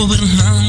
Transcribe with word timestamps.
Open 0.00 0.16
her. 0.16 0.59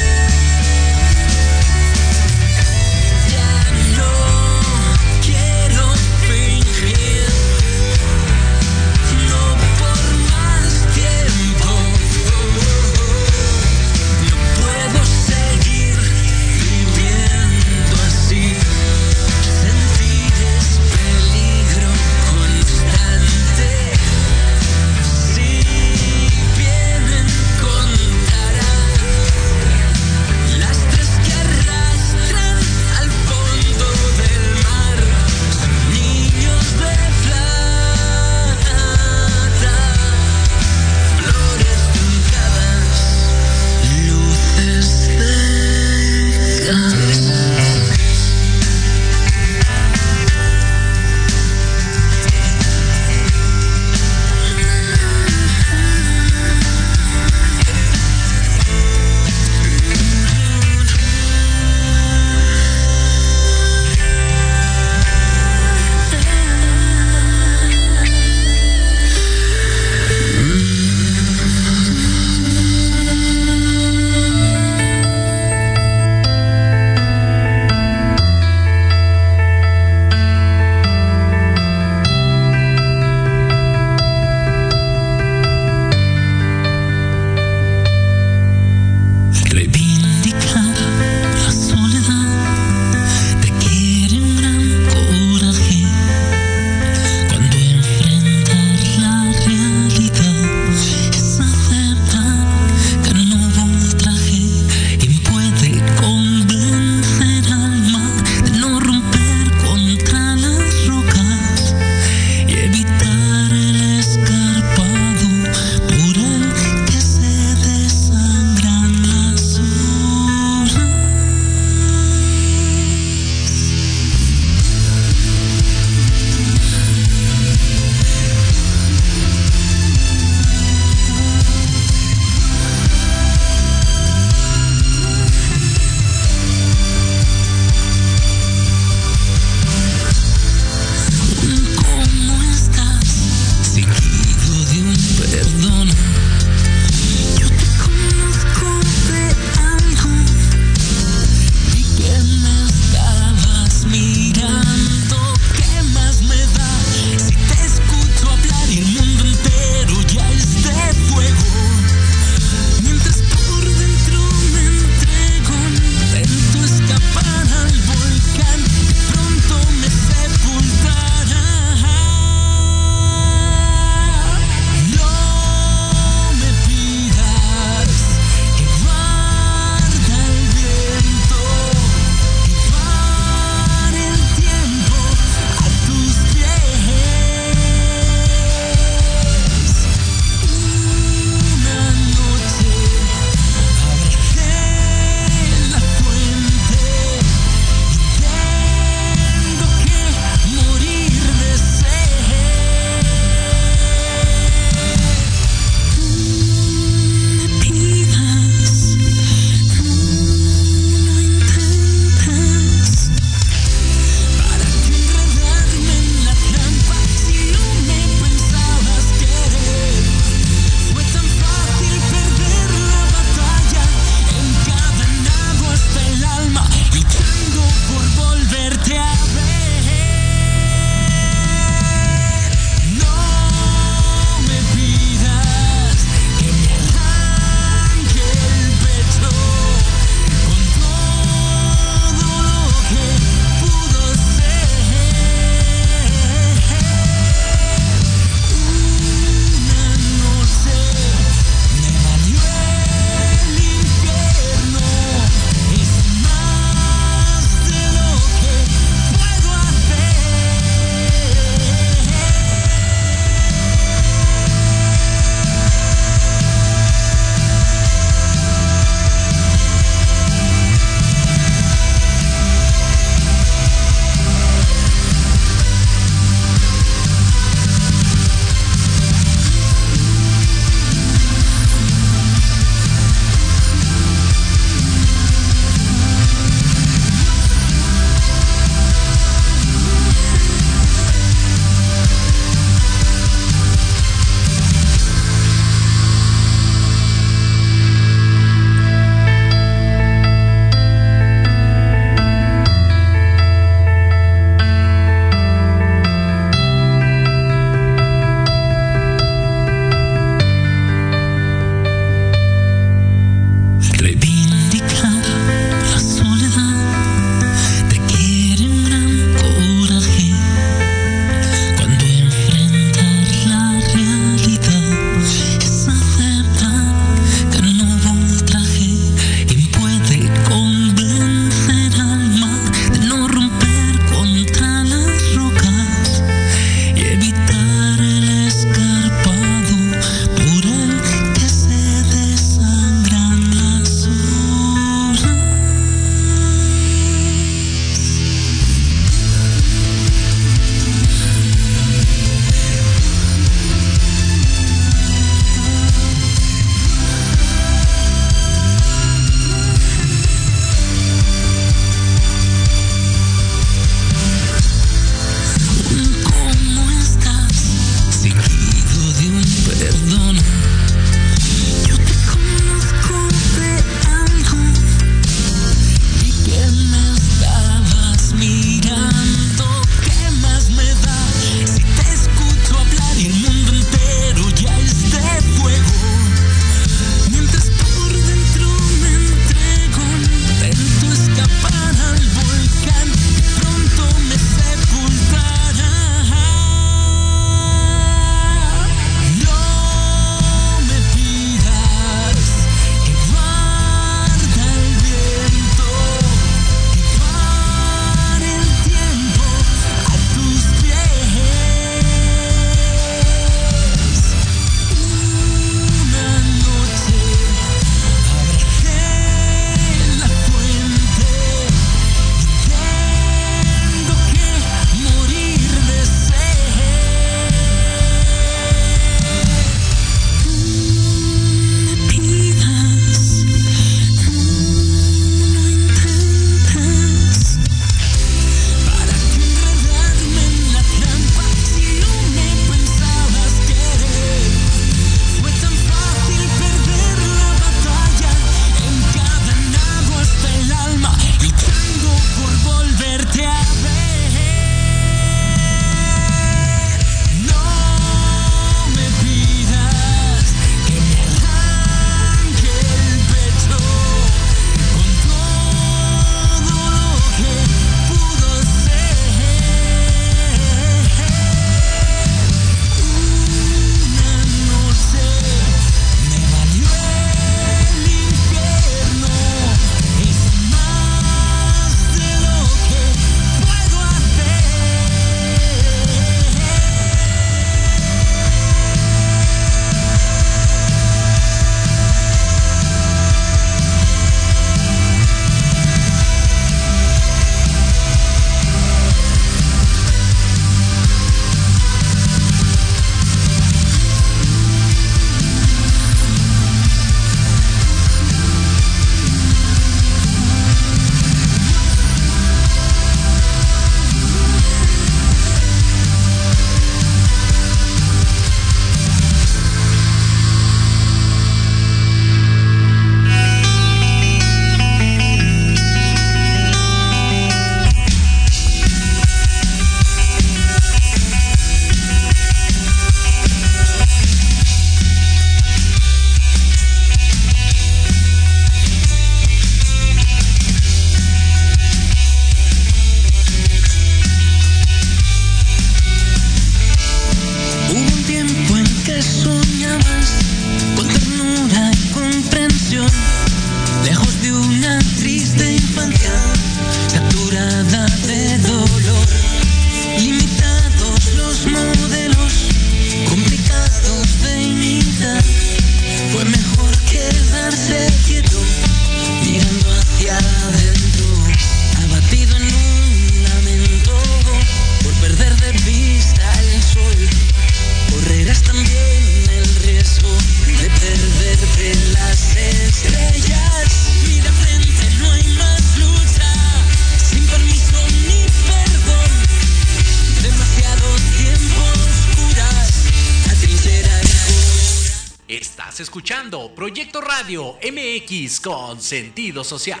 Escuchando 596.42 596.74
Proyecto 596.74 597.20
Radio 597.20 597.76
MX 597.82 598.60
con 598.60 599.00
sentido 599.00 599.62
social. 599.62 600.00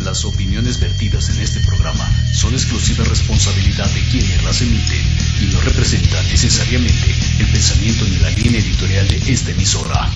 Las 0.00 0.24
opiniones 0.24 0.80
vertidas 0.80 1.30
en 1.30 1.40
este 1.42 1.60
programa 1.60 2.04
son 2.32 2.52
exclusiva 2.52 3.04
responsabilidad 3.04 3.88
de 3.88 4.00
quienes 4.10 4.42
las 4.42 4.60
emiten 4.62 5.00
y 5.42 5.52
no 5.52 5.60
representan 5.60 6.26
necesariamente 6.26 7.14
el 7.38 7.46
pensamiento 7.46 8.04
ni 8.04 8.16
la 8.16 8.30
línea 8.30 8.60
editorial 8.60 9.06
de 9.06 9.32
esta 9.32 9.50
emisora. 9.52 10.10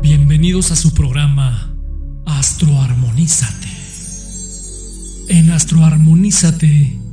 Bienvenidos 0.00 0.70
a 0.70 0.76
su 0.76 0.94
programa 0.94 1.76
Astroarmonízate. 2.24 3.68
En 5.28 5.50
Astroarmonízate 5.50 7.01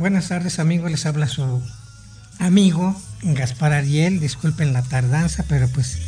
Buenas 0.00 0.28
tardes 0.28 0.58
amigos, 0.58 0.90
les 0.90 1.04
habla 1.04 1.28
su 1.28 1.62
amigo 2.38 2.98
Gaspar 3.20 3.74
Ariel, 3.74 4.18
disculpen 4.18 4.72
la 4.72 4.80
tardanza, 4.80 5.44
pero 5.46 5.68
pues 5.68 5.98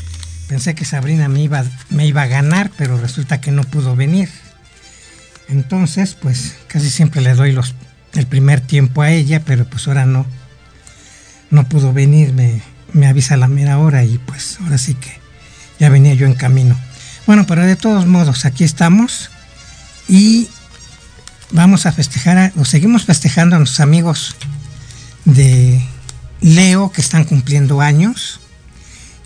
pensé 0.49 0.75
que 0.75 0.87
Sabrina 0.87 1.29
me 1.29 1.43
iba, 1.43 1.63
me 1.91 2.07
iba 2.07 2.23
a 2.23 2.27
ganar, 2.27 2.71
pero 2.79 2.97
resulta 2.97 3.43
que 3.43 3.51
no 3.51 3.65
pudo 3.65 3.95
venir. 3.95 4.31
Entonces, 5.47 6.15
pues 6.15 6.55
casi 6.69 6.89
siempre 6.89 7.21
le 7.21 7.35
doy 7.35 7.53
los, 7.53 7.75
el 8.15 8.27
primer 8.27 8.63
tiempo 8.63 9.03
a 9.03 9.11
ella, 9.11 9.43
pero 9.45 9.67
pues 9.67 9.87
ahora 9.87 10.07
no, 10.07 10.25
no 11.51 11.69
pudo 11.69 11.93
venir, 11.93 12.33
me, 12.33 12.63
me 12.95 13.09
avisa 13.09 13.35
a 13.35 13.37
la 13.37 13.47
mera 13.47 13.79
hora 13.79 14.05
y 14.05 14.17
pues 14.17 14.57
ahora 14.63 14.79
sí 14.79 14.95
que 14.95 15.13
ya 15.79 15.91
venía 15.91 16.15
yo 16.15 16.25
en 16.25 16.35
camino. 16.35 16.79
Bueno, 17.27 17.45
pero 17.47 17.67
de 17.67 17.77
todos 17.77 18.07
modos, 18.07 18.47
aquí 18.47 18.65
estamos 18.65 19.29
y 20.09 20.49
vamos 21.53 21.87
a 21.87 21.93
festejar, 21.93 22.53
o 22.57 22.65
seguimos 22.65 23.05
festejando 23.05 23.57
a 23.57 23.59
nuestros 23.59 23.81
amigos 23.81 24.37
de 25.25 25.83
Leo 26.41 26.91
que 26.91 27.01
están 27.01 27.25
cumpliendo 27.25 27.81
años 27.81 28.41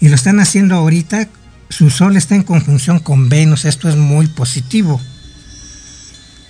y 0.00 0.08
lo 0.08 0.14
están 0.14 0.40
haciendo 0.40 0.74
ahorita. 0.74 1.28
Su 1.70 1.90
sol 1.90 2.16
está 2.16 2.34
en 2.34 2.42
conjunción 2.42 2.98
con 2.98 3.28
Venus, 3.28 3.64
esto 3.64 3.88
es 3.88 3.96
muy 3.96 4.26
positivo. 4.26 5.00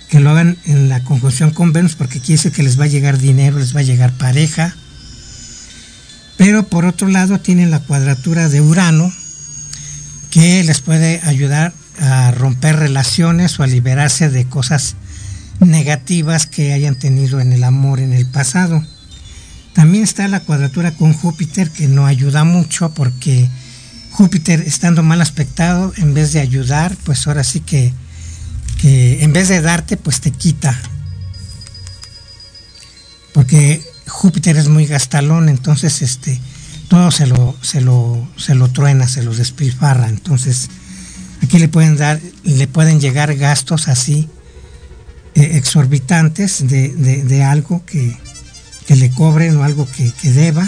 Que 0.09 0.19
lo 0.19 0.29
hagan 0.29 0.57
en 0.65 0.89
la 0.89 1.03
conjunción 1.03 1.51
con 1.51 1.73
Venus 1.73 1.95
porque 1.95 2.19
quiere 2.19 2.37
decir 2.37 2.51
que 2.51 2.63
les 2.63 2.79
va 2.79 2.85
a 2.85 2.87
llegar 2.87 3.17
dinero, 3.17 3.59
les 3.59 3.75
va 3.75 3.81
a 3.81 3.83
llegar 3.83 4.11
pareja. 4.13 4.75
Pero 6.37 6.67
por 6.67 6.85
otro 6.85 7.07
lado 7.07 7.39
tienen 7.39 7.71
la 7.71 7.79
cuadratura 7.79 8.47
de 8.47 8.61
Urano 8.61 9.11
que 10.29 10.63
les 10.63 10.81
puede 10.81 11.19
ayudar 11.23 11.73
a 11.99 12.31
romper 12.31 12.75
relaciones 12.75 13.59
o 13.59 13.63
a 13.63 13.67
liberarse 13.67 14.29
de 14.29 14.45
cosas 14.45 14.95
negativas 15.59 16.45
que 16.45 16.73
hayan 16.73 16.95
tenido 16.95 17.39
en 17.39 17.51
el 17.53 17.63
amor 17.63 17.99
en 17.99 18.13
el 18.13 18.25
pasado. 18.25 18.83
También 19.73 20.03
está 20.03 20.27
la 20.27 20.39
cuadratura 20.39 20.91
con 20.91 21.13
Júpiter 21.13 21.69
que 21.69 21.87
no 21.87 22.05
ayuda 22.05 22.43
mucho 22.43 22.93
porque 22.93 23.49
Júpiter 24.11 24.61
estando 24.61 25.03
mal 25.03 25.21
aspectado, 25.21 25.93
en 25.97 26.13
vez 26.13 26.33
de 26.33 26.39
ayudar, 26.39 26.95
pues 27.03 27.27
ahora 27.27 27.43
sí 27.43 27.59
que, 27.59 27.93
en 28.83 29.33
vez 29.33 29.49
de 29.49 29.61
darte, 29.61 29.97
pues 29.97 30.21
te 30.21 30.31
quita. 30.31 30.79
Porque 33.33 33.83
Júpiter 34.07 34.57
es 34.57 34.67
muy 34.67 34.87
gastalón, 34.87 35.49
entonces 35.49 36.01
este 36.01 36.39
todo 36.87 37.11
se 37.11 37.27
lo, 37.27 37.55
se 37.61 37.81
lo, 37.81 38.27
se 38.37 38.55
lo 38.55 38.69
truena, 38.69 39.07
se 39.07 39.21
lo 39.21 39.35
despilfarra. 39.35 40.07
Entonces, 40.07 40.69
aquí 41.43 41.59
le 41.59 41.67
pueden 41.67 41.97
dar, 41.97 42.19
le 42.43 42.67
pueden 42.67 42.99
llegar 42.99 43.35
gastos 43.35 43.89
así 43.89 44.29
exorbitantes 45.37 46.67
de, 46.67 47.43
algo 47.43 47.85
que, 47.85 48.17
le 48.89 49.09
cobren 49.11 49.57
o 49.57 49.63
algo 49.63 49.87
que, 49.91 50.31
deba. 50.31 50.67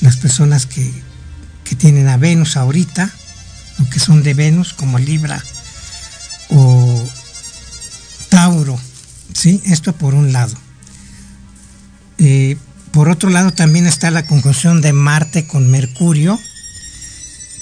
Las 0.00 0.16
personas 0.16 0.66
que, 0.66 0.92
tienen 1.78 2.06
a 2.06 2.16
Venus 2.16 2.56
ahorita, 2.56 3.10
o 3.80 3.90
que 3.90 3.98
son 3.98 4.22
de 4.22 4.32
Venus, 4.32 4.74
como 4.74 5.00
Libra 5.00 5.42
o 6.50 7.04
Tauro. 8.28 8.78
¿sí? 9.32 9.60
Esto 9.64 9.92
por 9.92 10.14
un 10.14 10.32
lado. 10.32 10.54
Eh, 12.18 12.56
por 12.92 13.08
otro 13.08 13.28
lado 13.28 13.50
también 13.50 13.88
está 13.88 14.12
la 14.12 14.24
conjunción 14.24 14.80
de 14.82 14.92
Marte 14.92 15.48
con 15.48 15.68
Mercurio, 15.68 16.38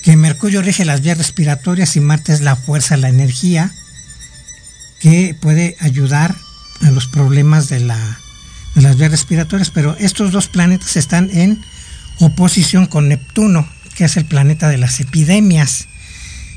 que 0.03 0.15
Mercurio 0.19 0.61
rige 0.61 0.85
las 0.85 1.01
vías 1.01 1.17
respiratorias 1.17 1.97
y 1.97 2.01
Marte 2.01 2.35
es 2.35 2.43
la 2.43 2.55
fuerza, 2.55 2.99
la 2.99 3.09
energía 3.09 3.73
que 5.03 5.37
puede 5.41 5.77
ayudar 5.81 6.35
a 6.83 6.91
los 6.91 7.09
problemas 7.09 7.69
de, 7.69 7.81
la, 7.81 8.19
de 8.77 8.83
las 8.83 8.97
vías 8.97 9.11
respiratorias, 9.11 9.71
pero 9.71 9.97
estos 9.99 10.31
dos 10.31 10.47
planetas 10.47 10.97
están 10.97 11.29
en 11.33 11.61
oposición 12.21 12.87
con 12.87 13.09
Neptuno, 13.09 13.69
que 13.97 14.05
es 14.05 14.17
el 14.17 14.25
planeta 14.25 14.69
de 14.69 14.79
las 14.79 15.01
epidemias. 15.01 15.89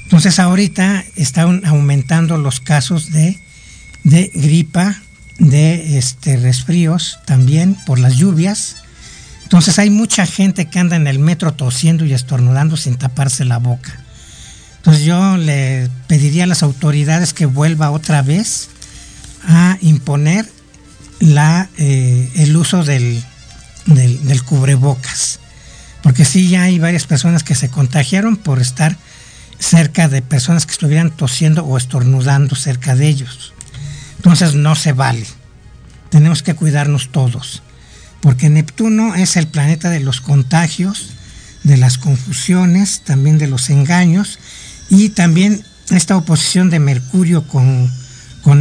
Entonces 0.04 0.38
ahorita 0.38 1.04
están 1.16 1.66
aumentando 1.66 2.38
los 2.38 2.60
casos 2.60 3.12
de, 3.12 3.39
de 4.04 4.32
gripa, 4.36 5.02
de 5.39 5.98
este, 5.98 6.38
resfríos 6.38 7.20
también 7.26 7.76
por 7.88 7.98
las 7.98 8.16
lluvias. 8.16 8.76
Entonces 9.41 9.80
hay 9.80 9.89
mucha 9.89 10.28
gente 10.28 10.68
que 10.68 10.78
anda 10.78 10.96
en 10.96 11.08
el 11.08 11.18
metro 11.18 11.56
tosiendo 11.56 12.06
y 12.06 12.14
estornudando 12.14 12.78
sin 12.78 12.96
taparse 12.96 13.43
la 13.43 13.58
boca. 13.58 14.05
Entonces 14.86 15.03
yo 15.03 15.38
le 15.38 15.89
pediría 16.05 16.43
a 16.43 16.47
las 16.47 16.61
autoridades 16.61 17.33
que 17.33 17.47
vuelva 17.47 17.89
otra 17.89 18.21
vez 18.21 18.67
a 19.47 19.79
imponer 19.81 20.47
la, 21.19 21.69
eh, 21.79 22.31
el 22.36 22.55
uso 22.55 22.83
del, 22.83 23.23
del, 23.88 24.43
cubrebocas. 24.43 25.39
Porque 26.03 26.23
sí, 26.23 26.49
ya 26.49 26.61
hay 26.61 26.77
varias 26.77 27.07
personas 27.07 27.43
que 27.43 27.55
se 27.55 27.69
contagiaron 27.69 28.38
por 28.38 28.61
estar 28.61 28.95
cerca 29.57 30.07
de 30.07 30.21
personas 30.21 30.67
que 30.67 30.73
estuvieran 30.73 31.09
tosiendo 31.09 31.65
o 31.65 31.77
estornudando 31.79 32.55
cerca 32.55 32.93
de 32.95 33.07
ellos. 33.07 33.53
Entonces 34.17 34.53
no 34.53 34.75
se 34.75 34.93
vale. 34.93 35.25
Tenemos 36.11 36.43
que 36.43 36.53
cuidarnos 36.53 37.11
todos. 37.11 37.63
Porque 38.21 38.51
Neptuno 38.51 39.15
es 39.15 39.36
el 39.36 39.47
planeta 39.47 39.89
de 39.89 40.01
los 40.01 40.21
contagios, 40.21 41.09
de 41.63 41.77
las 41.77 41.97
confusiones, 41.97 43.01
también 43.03 43.39
de 43.39 43.47
los 43.47 43.71
engaños 43.71 44.38
y 44.89 45.09
también 45.09 45.63
esta 45.91 46.17
oposición 46.17 46.69
de 46.69 46.79
Mercurio 46.79 47.47
con, 47.47 47.91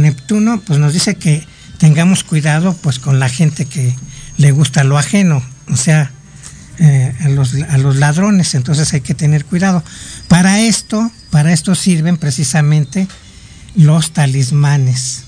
Neptuno, 0.01 0.61
pues 0.61 0.79
nos 0.79 0.93
dice 0.93 1.15
que 1.15 1.45
tengamos 1.77 2.23
cuidado 2.23 2.75
pues 2.81 2.97
con 2.97 3.19
la 3.19 3.29
gente 3.29 3.65
que 3.65 3.95
le 4.37 4.51
gusta 4.51 4.83
lo 4.83 4.97
ajeno, 4.97 5.43
o 5.71 5.75
sea, 5.75 6.11
eh, 6.79 7.13
a, 7.21 7.29
los, 7.29 7.53
a, 7.53 7.77
los, 7.77 7.97
ladrones, 7.97 8.55
entonces 8.55 8.91
hay 8.93 9.01
que 9.01 9.13
tener 9.13 9.45
cuidado. 9.45 9.83
Para 10.27 10.59
esto, 10.59 11.11
para 11.29 11.53
esto 11.53 11.75
sirven 11.75 12.17
precisamente 12.17 13.07
los 13.75 14.11
talismanes. 14.11 15.23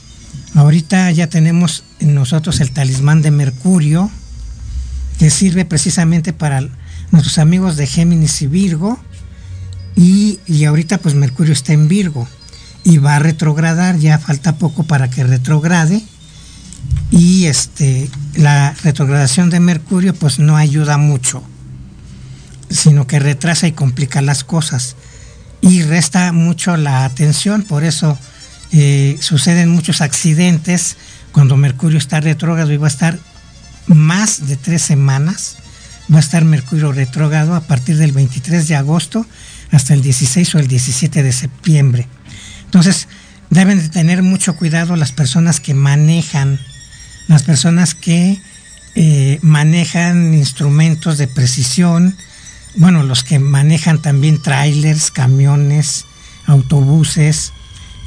Ahorita 0.55 1.11
ya 1.11 1.27
tenemos 1.27 1.83
nosotros 1.99 2.59
el 2.59 2.71
talismán 2.71 3.21
de 3.21 3.31
Mercurio, 3.31 4.09
que 5.19 5.29
sirve 5.29 5.65
precisamente 5.65 6.33
para 6.33 6.67
nuestros 7.11 7.37
amigos 7.37 7.77
de 7.77 7.87
Géminis 7.87 8.41
y 8.41 8.47
Virgo, 8.47 8.99
y, 9.97 10.63
ahorita 10.63 10.99
pues 10.99 11.15
Mercurio 11.15 11.53
está 11.53 11.73
en 11.73 11.87
Virgo 11.87 12.27
y 12.83 12.99
va 12.99 13.15
a 13.15 13.19
retrogradar, 13.19 13.97
ya 13.97 14.19
falta 14.19 14.57
poco 14.57 14.83
para 14.83 15.09
que 15.09 15.23
retrograde. 15.23 16.03
Y 17.09 17.45
este, 17.45 18.07
la 18.35 18.75
retrogradación 18.83 19.49
de 19.49 19.59
Mercurio 19.59 20.13
pues 20.13 20.37
no 20.37 20.55
ayuda 20.55 20.99
mucho, 20.99 21.43
sino 22.69 23.07
que 23.07 23.17
retrasa 23.17 23.67
y 23.67 23.71
complica 23.71 24.21
las 24.21 24.43
cosas. 24.43 24.95
Y 25.61 25.81
resta 25.81 26.31
mucho 26.31 26.77
la 26.77 27.03
atención, 27.03 27.63
por 27.63 27.83
eso 27.83 28.19
eh, 28.71 29.17
suceden 29.19 29.69
muchos 29.69 30.01
accidentes 30.01 30.95
cuando 31.31 31.57
Mercurio 31.57 31.97
está 31.97 32.19
retrógrado 32.19 32.71
y 32.71 32.77
va 32.77 32.85
a 32.85 32.91
estar 32.91 33.19
más 33.87 34.47
de 34.47 34.57
tres 34.57 34.83
semanas. 34.83 35.57
Va 36.13 36.17
a 36.17 36.21
estar 36.21 36.45
Mercurio 36.45 36.91
retrógrado 36.91 37.55
a 37.55 37.61
partir 37.61 37.97
del 37.97 38.11
23 38.11 38.67
de 38.67 38.75
agosto 38.75 39.25
hasta 39.71 39.93
el 39.93 40.01
16 40.01 40.55
o 40.55 40.59
el 40.59 40.67
17 40.67 41.23
de 41.23 41.31
septiembre. 41.31 42.07
Entonces, 42.65 43.07
deben 43.49 43.79
de 43.79 43.89
tener 43.89 44.23
mucho 44.23 44.55
cuidado 44.55 44.95
las 44.95 45.11
personas 45.11 45.59
que 45.59 45.73
manejan, 45.73 46.59
las 47.27 47.43
personas 47.43 47.95
que 47.95 48.39
eh, 48.95 49.39
manejan 49.41 50.33
instrumentos 50.33 51.17
de 51.17 51.27
precisión, 51.27 52.15
bueno, 52.75 53.03
los 53.03 53.23
que 53.23 53.39
manejan 53.39 54.01
también 54.01 54.41
trailers, 54.41 55.11
camiones, 55.11 56.05
autobuses, 56.45 57.53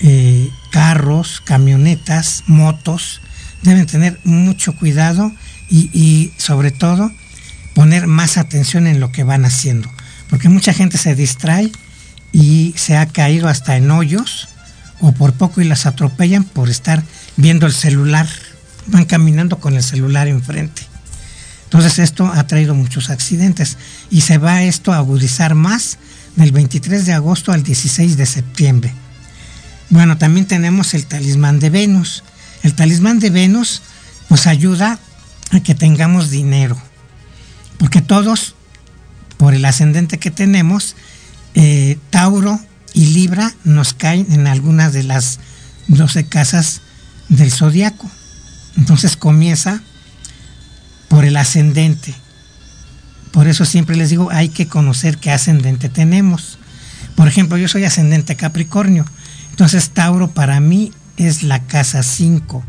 eh, 0.01 0.51
carros, 0.71 1.41
camionetas, 1.45 2.45
motos, 2.47 3.21
deben 3.63 3.87
tener 3.87 4.19
mucho 4.25 4.75
cuidado 4.75 5.33
y, 5.69 6.33
sobre 6.37 6.71
todo 6.73 7.13
poner 7.75 8.09
más 8.09 8.37
atención 8.37 8.89
en 8.89 8.99
lo 8.99 9.13
que 9.13 9.23
van 9.23 9.45
haciendo, 9.45 9.89
porque 10.31 10.49
mucha 10.49 10.73
gente 10.73 10.97
se 10.97 11.15
distrae 11.15 11.71
y 12.33 12.73
se 12.77 12.97
ha 12.97 13.07
caído 13.07 13.49
hasta 13.49 13.77
en 13.77 13.91
hoyos 13.91 14.49
o 15.01 15.13
por 15.13 15.33
poco 15.33 15.61
y 15.61 15.65
las 15.65 15.87
atropellan 15.87 16.45
por 16.45 16.71
estar 16.71 17.03
viendo 17.37 17.67
el 17.67 17.73
celular, 17.73 18.29
van 18.87 19.05
caminando 19.05 19.59
con 19.59 19.75
el 19.75 19.83
celular 19.83 20.29
enfrente. 20.29 20.83
Entonces 21.65 21.99
esto 21.99 22.27
ha 22.27 22.47
traído 22.47 22.75
muchos 22.75 23.11
accidentes 23.11 23.77
y 24.11 24.23
se 24.23 24.39
va 24.39 24.63
esto 24.63 24.93
a 24.93 24.99
agudizar 24.99 25.55
más 25.55 25.99
del 26.37 26.53
23 26.53 27.07
de 27.07 27.13
agosto 27.13 27.53
al 27.53 27.63
16 27.63 28.17
de 28.17 28.27
septiembre. 28.27 28.93
Bueno, 29.89 30.19
también 30.19 30.47
tenemos 30.47 30.95
el 30.95 31.07
talismán 31.07 31.59
de 31.59 31.71
Venus. 31.71 32.23
El 32.63 32.75
talismán 32.75 33.19
de 33.19 33.31
Venus 33.31 33.83
nos 34.29 34.47
ayuda 34.47 34.99
a 35.51 35.61
que 35.61 35.75
tengamos 35.75 36.31
dinero, 36.31 36.81
porque 37.79 38.01
todos, 38.01 38.55
por 39.41 39.55
el 39.55 39.65
ascendente 39.65 40.19
que 40.19 40.31
tenemos, 40.31 40.97
eh, 41.55 41.97
Tauro 42.11 42.61
y 42.93 43.07
Libra 43.07 43.55
nos 43.65 43.95
caen 43.95 44.27
en 44.33 44.47
algunas 44.47 44.93
de 44.93 45.03
las 45.03 45.41
12 45.89 46.27
casas 46.27 46.83
del 47.31 47.51
zodiaco. 47.51 48.11
Entonces 48.77 49.17
comienza 49.17 49.83
por 51.09 51.25
el 51.25 51.39
ascendente. 51.39 52.15
Por 53.33 53.49
eso 53.49 53.65
siempre 53.65 53.97
les 53.97 54.11
digo, 54.11 54.29
hay 54.31 54.51
que 54.51 54.69
conocer 54.69 55.17
qué 55.17 55.31
ascendente 55.31 55.89
tenemos. 55.89 56.59
Por 57.17 57.27
ejemplo, 57.27 57.57
yo 57.57 57.67
soy 57.67 57.85
ascendente 57.85 58.37
Capricornio. 58.37 59.07
Entonces 59.53 59.89
Tauro 59.89 60.33
para 60.33 60.61
mí 60.61 60.93
es 61.17 61.45
la 61.45 61.63
casa 61.67 62.03
5 62.03 62.63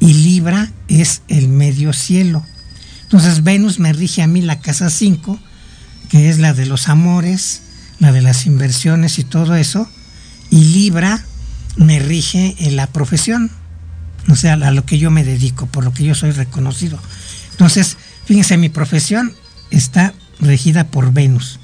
y 0.00 0.14
Libra 0.14 0.72
es 0.88 1.20
el 1.28 1.48
medio 1.48 1.92
cielo. 1.92 2.46
Entonces 3.02 3.44
Venus 3.44 3.78
me 3.78 3.92
rige 3.92 4.22
a 4.22 4.26
mí 4.26 4.40
la 4.40 4.58
casa 4.60 4.88
5, 4.88 5.38
que 6.08 6.28
es 6.28 6.38
la 6.38 6.54
de 6.54 6.66
los 6.66 6.88
amores, 6.88 7.62
la 7.98 8.12
de 8.12 8.22
las 8.22 8.46
inversiones 8.46 9.18
y 9.18 9.24
todo 9.24 9.54
eso. 9.56 9.88
Y 10.50 10.64
Libra 10.66 11.24
me 11.76 11.98
rige 11.98 12.56
en 12.58 12.76
la 12.76 12.86
profesión, 12.86 13.50
o 14.28 14.36
sea, 14.36 14.54
a 14.54 14.70
lo 14.70 14.84
que 14.84 14.98
yo 14.98 15.10
me 15.10 15.24
dedico, 15.24 15.66
por 15.66 15.84
lo 15.84 15.92
que 15.92 16.04
yo 16.04 16.14
soy 16.14 16.32
reconocido. 16.32 16.98
Entonces, 17.52 17.96
fíjense, 18.24 18.56
mi 18.56 18.68
profesión 18.68 19.34
está 19.70 20.14
regida 20.40 20.84
por 20.84 21.12
Venus 21.12 21.58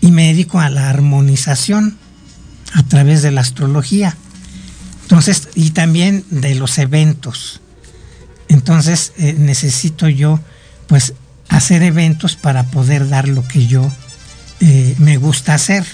y 0.00 0.10
me 0.10 0.28
dedico 0.28 0.60
a 0.60 0.70
la 0.70 0.90
armonización 0.90 1.96
a 2.74 2.82
través 2.82 3.22
de 3.22 3.30
la 3.30 3.40
astrología. 3.40 4.16
Entonces, 5.02 5.48
y 5.54 5.70
también 5.70 6.24
de 6.30 6.54
los 6.56 6.78
eventos. 6.78 7.60
Entonces, 8.48 9.12
eh, 9.18 9.34
necesito 9.38 10.08
yo, 10.08 10.40
pues, 10.88 11.14
hacer 11.48 11.82
eventos 11.82 12.36
para 12.36 12.64
poder 12.64 13.08
dar 13.08 13.28
lo 13.28 13.46
que 13.46 13.66
yo 13.66 13.90
eh, 14.60 14.94
me 14.98 15.16
gusta 15.16 15.54
hacer, 15.54 15.84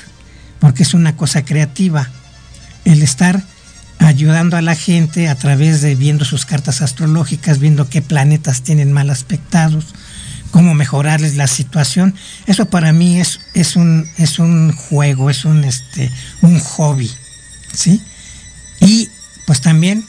porque 0.58 0.82
es 0.82 0.94
una 0.94 1.16
cosa 1.16 1.44
creativa. 1.44 2.08
El 2.84 3.02
estar 3.02 3.42
ayudando 3.98 4.56
a 4.56 4.62
la 4.62 4.74
gente 4.74 5.28
a 5.28 5.34
través 5.34 5.80
de 5.80 5.94
viendo 5.94 6.24
sus 6.24 6.44
cartas 6.44 6.82
astrológicas, 6.82 7.58
viendo 7.58 7.88
qué 7.88 8.02
planetas 8.02 8.62
tienen 8.62 8.92
mal 8.92 9.10
aspectados, 9.10 9.86
cómo 10.50 10.74
mejorarles 10.74 11.36
la 11.36 11.46
situación. 11.46 12.14
Eso 12.46 12.66
para 12.66 12.92
mí 12.92 13.20
es, 13.20 13.40
es, 13.54 13.76
un, 13.76 14.08
es 14.18 14.38
un 14.38 14.72
juego, 14.72 15.30
es 15.30 15.44
un, 15.44 15.64
este, 15.64 16.10
un 16.42 16.58
hobby, 16.60 17.10
¿sí? 17.72 18.00
Y 18.80 19.08
pues 19.46 19.60
también, 19.60 20.04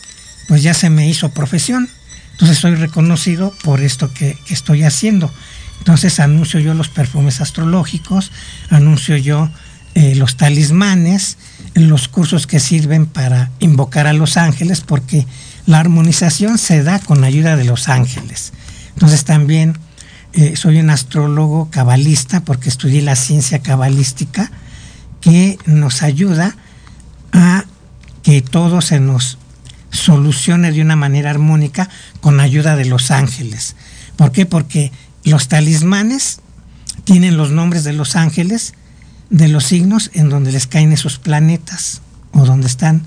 pues 0.47 0.63
ya 0.63 0.73
se 0.73 0.89
me 0.89 1.07
hizo 1.07 1.29
profesión. 1.29 1.89
Entonces 2.33 2.57
soy 2.57 2.75
reconocido 2.75 3.53
por 3.63 3.81
esto 3.81 4.13
que, 4.13 4.37
estoy 4.49 4.83
haciendo. 4.83 5.31
Entonces 5.79 6.19
anuncio 6.19 6.59
yo 6.59 6.73
los 6.73 6.89
perfumes 6.89 7.41
astrológicos, 7.41 8.31
anuncio 8.69 9.17
yo 9.17 9.49
eh, 9.95 10.15
los 10.15 10.37
talismanes, 10.37 11.37
los 11.73 12.07
cursos 12.07 12.47
que 12.47 12.59
sirven 12.59 13.05
para 13.05 13.51
invocar 13.59 14.07
a 14.07 14.13
los 14.13 14.37
ángeles, 14.37 14.81
porque 14.81 15.27
la 15.65 15.79
armonización 15.79 16.57
se 16.57 16.83
da 16.83 16.99
con 16.99 17.23
ayuda 17.23 17.55
de 17.55 17.65
los 17.65 17.89
ángeles. 17.89 18.53
Entonces 18.93 19.23
también 19.23 19.77
eh, 20.33 20.55
soy 20.55 20.79
un 20.79 20.89
astrólogo 20.89 21.69
cabalista 21.69 22.43
porque 22.43 22.69
estudié 22.69 23.01
la 23.01 23.15
ciencia 23.15 23.59
cabalística 23.59 24.51
que 25.21 25.57
nos 25.65 26.01
ayuda 26.01 26.55
a 27.31 27.65
que 28.23 28.41
todo 28.41 28.81
se 28.81 28.99
nos 28.99 29.37
solucione 29.93 30.71
de 30.71 30.81
una 30.81 30.95
manera 30.95 31.29
armónica 31.29 31.89
con 32.19 32.39
ayuda 32.39 32.75
de 32.75 32.85
los 32.85 33.11
ángeles. 33.11 33.75
¿Por 34.17 34.31
qué? 34.31 34.45
Porque 34.45 34.91
los 35.23 35.47
talismanes 35.47 36.39
tienen 37.05 37.37
los 37.37 37.51
nombres 37.51 37.83
de 37.83 37.93
los 37.93 38.15
ángeles 38.15 38.73
de 39.29 39.47
los 39.47 39.65
signos 39.65 40.11
en 40.13 40.29
donde 40.29 40.51
les 40.51 40.67
caen 40.67 40.91
esos 40.91 41.17
planetas 41.17 42.01
o 42.33 42.45
donde 42.45 42.67
están 42.67 43.03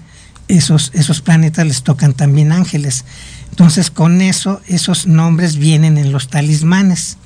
esos, 0.48 0.92
esos 0.94 1.20
planetas 1.20 1.66
les 1.66 1.82
tocan 1.82 2.14
también 2.14 2.52
ángeles. 2.52 3.04
Entonces 3.50 3.90
con 3.90 4.20
eso 4.20 4.60
esos 4.66 5.06
nombres 5.06 5.56
vienen 5.56 5.98
en 5.98 6.12
los 6.12 6.28
talismanes 6.28 7.18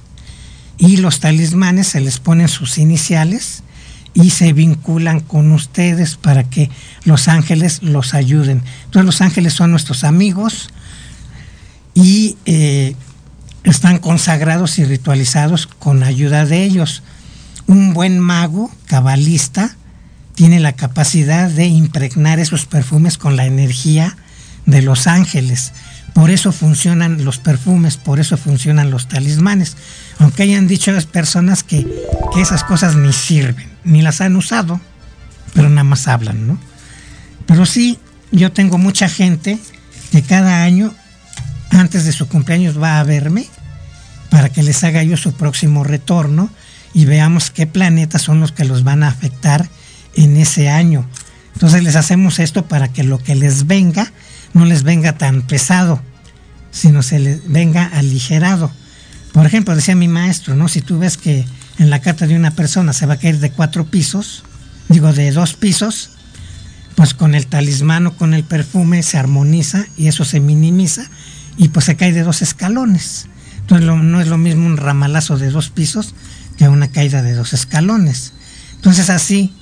y 0.78 0.96
los 0.96 1.20
talismanes 1.20 1.88
se 1.88 2.00
les 2.00 2.18
ponen 2.18 2.48
sus 2.48 2.78
iniciales 2.78 3.62
y 4.14 4.30
se 4.30 4.52
vinculan 4.52 5.20
con 5.20 5.52
ustedes 5.52 6.16
para 6.16 6.44
que 6.44 6.70
los 7.04 7.28
ángeles 7.28 7.82
los 7.82 8.14
ayuden. 8.14 8.62
Entonces 8.84 9.06
los 9.06 9.20
ángeles 9.20 9.52
son 9.52 9.70
nuestros 9.70 10.04
amigos 10.04 10.70
y 11.94 12.36
eh, 12.46 12.94
están 13.64 13.98
consagrados 13.98 14.78
y 14.78 14.84
ritualizados 14.84 15.66
con 15.66 16.02
ayuda 16.02 16.46
de 16.46 16.64
ellos 16.64 17.02
un 17.70 17.94
buen 17.94 18.18
mago 18.18 18.68
cabalista 18.86 19.76
tiene 20.34 20.58
la 20.58 20.72
capacidad 20.72 21.48
de 21.48 21.66
impregnar 21.66 22.40
esos 22.40 22.66
perfumes 22.66 23.16
con 23.16 23.36
la 23.36 23.46
energía 23.46 24.16
de 24.66 24.82
los 24.82 25.06
ángeles. 25.06 25.72
Por 26.12 26.30
eso 26.30 26.50
funcionan 26.50 27.24
los 27.24 27.38
perfumes, 27.38 27.96
por 27.96 28.18
eso 28.18 28.36
funcionan 28.36 28.90
los 28.90 29.06
talismanes. 29.06 29.76
Aunque 30.20 30.44
hayan 30.44 30.68
dicho 30.68 30.92
las 30.92 31.06
personas 31.06 31.64
que, 31.64 31.86
que 32.32 32.40
esas 32.40 32.62
cosas 32.62 32.94
ni 32.94 33.12
sirven, 33.12 33.68
ni 33.84 34.02
las 34.02 34.20
han 34.20 34.36
usado, 34.36 34.80
pero 35.54 35.68
nada 35.68 35.84
más 35.84 36.06
hablan, 36.06 36.46
¿no? 36.46 36.58
Pero 37.46 37.66
sí, 37.66 37.98
yo 38.30 38.52
tengo 38.52 38.78
mucha 38.78 39.08
gente 39.08 39.58
que 40.12 40.22
cada 40.22 40.62
año, 40.62 40.94
antes 41.70 42.04
de 42.04 42.12
su 42.12 42.28
cumpleaños, 42.28 42.80
va 42.80 43.00
a 43.00 43.04
verme 43.04 43.48
para 44.30 44.48
que 44.48 44.62
les 44.62 44.84
haga 44.84 45.02
yo 45.02 45.16
su 45.16 45.32
próximo 45.32 45.84
retorno 45.84 46.50
y 46.94 47.04
veamos 47.04 47.50
qué 47.50 47.66
planetas 47.66 48.22
son 48.22 48.40
los 48.40 48.52
que 48.52 48.64
los 48.64 48.84
van 48.84 49.02
a 49.02 49.08
afectar 49.08 49.68
en 50.14 50.36
ese 50.36 50.68
año. 50.68 51.06
Entonces 51.54 51.82
les 51.82 51.96
hacemos 51.96 52.38
esto 52.38 52.66
para 52.66 52.88
que 52.88 53.04
lo 53.04 53.18
que 53.18 53.34
les 53.34 53.66
venga 53.66 54.12
no 54.54 54.64
les 54.64 54.82
venga 54.82 55.18
tan 55.18 55.42
pesado, 55.42 56.00
sino 56.70 57.02
se 57.02 57.18
les 57.18 57.50
venga 57.50 57.86
aligerado. 57.86 58.70
Por 59.32 59.46
ejemplo, 59.46 59.76
decía 59.76 59.94
mi 59.94 60.08
maestro, 60.08 60.56
¿no? 60.56 60.68
Si 60.68 60.80
tú 60.80 60.98
ves 60.98 61.16
que 61.16 61.44
en 61.78 61.90
la 61.90 62.00
carta 62.00 62.26
de 62.26 62.36
una 62.36 62.50
persona 62.50 62.92
se 62.92 63.06
va 63.06 63.14
a 63.14 63.18
caer 63.18 63.38
de 63.38 63.50
cuatro 63.50 63.86
pisos, 63.86 64.44
digo 64.88 65.12
de 65.12 65.30
dos 65.30 65.54
pisos, 65.54 66.10
pues 66.96 67.14
con 67.14 67.34
el 67.34 67.46
talismán 67.46 68.06
o 68.06 68.16
con 68.16 68.34
el 68.34 68.44
perfume 68.44 69.02
se 69.02 69.18
armoniza 69.18 69.86
y 69.96 70.08
eso 70.08 70.24
se 70.24 70.40
minimiza 70.40 71.08
y 71.56 71.68
pues 71.68 71.86
se 71.86 71.96
cae 71.96 72.12
de 72.12 72.22
dos 72.22 72.42
escalones. 72.42 73.26
Entonces 73.60 73.86
no 73.86 74.20
es 74.20 74.26
lo 74.26 74.36
mismo 74.36 74.66
un 74.66 74.76
ramalazo 74.76 75.38
de 75.38 75.50
dos 75.50 75.70
pisos 75.70 76.14
que 76.58 76.68
una 76.68 76.88
caída 76.88 77.22
de 77.22 77.34
dos 77.34 77.52
escalones. 77.52 78.32
Entonces 78.74 79.08
así 79.10 79.52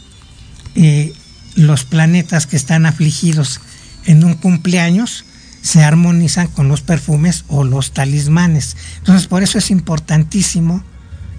eh, 0.75 1.13
los 1.55 1.85
planetas 1.85 2.47
que 2.47 2.57
están 2.57 2.87
afligidos 2.87 3.61
en 4.07 4.25
un 4.25 4.35
cumpleaños 4.35 5.25
se 5.63 5.83
armonizan 5.83 6.49
con 6.49 6.69
los 6.69 6.81
perfumes 6.81 7.45
o 7.49 7.65
los 7.65 7.93
talismanes. 7.93 8.77
Entonces 8.99 9.27
por 9.27 9.43
eso 9.43 9.59
es 9.59 9.71
importantísimo, 9.71 10.83